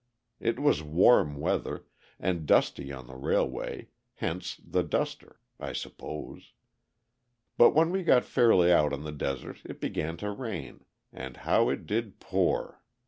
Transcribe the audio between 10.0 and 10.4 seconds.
to